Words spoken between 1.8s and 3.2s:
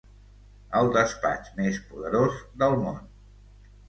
poderós del món.